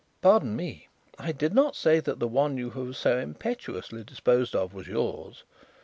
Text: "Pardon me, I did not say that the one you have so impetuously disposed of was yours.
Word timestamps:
"Pardon 0.19 0.55
me, 0.55 0.87
I 1.19 1.31
did 1.31 1.53
not 1.53 1.75
say 1.75 1.99
that 1.99 2.19
the 2.19 2.27
one 2.27 2.57
you 2.57 2.71
have 2.71 2.95
so 2.95 3.19
impetuously 3.19 4.03
disposed 4.03 4.55
of 4.55 4.73
was 4.73 4.87
yours. 4.87 5.43